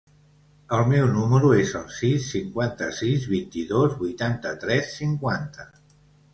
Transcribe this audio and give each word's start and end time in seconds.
El 0.77 0.79
meu 0.91 1.03
número 1.17 1.51
es 1.57 1.73
el 1.81 1.85
sis, 1.97 2.25
cinquanta-sis, 2.31 3.29
vint-i-dos, 3.35 3.95
vuitanta-tres, 4.03 4.93
cinquanta. 4.99 5.71